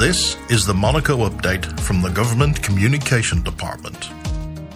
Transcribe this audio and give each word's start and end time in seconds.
This 0.00 0.38
is 0.48 0.64
the 0.64 0.72
Monaco 0.72 1.28
update 1.28 1.78
from 1.78 2.00
the 2.00 2.08
Government 2.08 2.62
Communication 2.62 3.42
Department. 3.42 4.08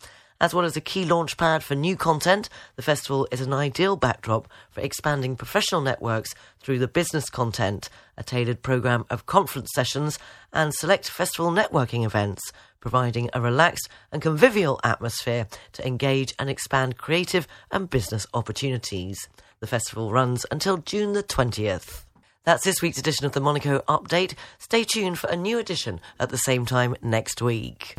As 0.41 0.53
well 0.53 0.65
as 0.65 0.75
a 0.75 0.81
key 0.81 1.05
launchpad 1.05 1.61
for 1.61 1.75
new 1.75 1.95
content, 1.95 2.49
the 2.75 2.81
festival 2.81 3.25
is 3.31 3.39
an 3.39 3.53
ideal 3.53 3.95
backdrop 3.95 4.49
for 4.69 4.81
expanding 4.81 5.37
professional 5.37 5.79
networks 5.79 6.35
through 6.59 6.79
the 6.79 6.89
business 6.89 7.29
content, 7.29 7.89
a 8.17 8.23
tailored 8.23 8.61
programme 8.61 9.05
of 9.09 9.25
conference 9.25 9.71
sessions, 9.73 10.19
and 10.51 10.73
select 10.73 11.09
festival 11.09 11.51
networking 11.51 12.05
events, 12.05 12.41
providing 12.81 13.29
a 13.33 13.39
relaxed 13.39 13.87
and 14.11 14.21
convivial 14.21 14.79
atmosphere 14.83 15.47
to 15.71 15.87
engage 15.87 16.33
and 16.37 16.49
expand 16.49 16.97
creative 16.97 17.47
and 17.71 17.89
business 17.89 18.27
opportunities. 18.33 19.29
The 19.61 19.67
festival 19.67 20.11
runs 20.11 20.45
until 20.51 20.77
June 20.77 21.13
the 21.13 21.23
20th. 21.23 22.03
That's 22.43 22.65
this 22.65 22.81
week's 22.81 22.99
edition 22.99 23.25
of 23.25 23.31
the 23.31 23.39
Monaco 23.39 23.79
Update. 23.87 24.35
Stay 24.59 24.83
tuned 24.83 25.17
for 25.17 25.29
a 25.29 25.35
new 25.35 25.57
edition 25.57 26.01
at 26.19 26.29
the 26.29 26.37
same 26.37 26.65
time 26.65 26.95
next 27.01 27.41
week. 27.41 27.95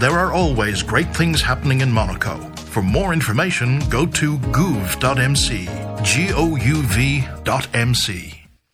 There 0.00 0.18
are 0.18 0.32
always 0.32 0.82
great 0.82 1.14
things 1.14 1.40
happening 1.40 1.80
in 1.80 1.92
Monaco. 1.92 2.36
For 2.72 2.82
more 2.82 3.12
information, 3.12 3.78
go 3.88 4.06
to 4.06 4.38
gouv.mc. 4.38 5.68
G 6.02 6.32
O 6.34 6.56
U 6.56 6.82
V.mc. 6.82 8.43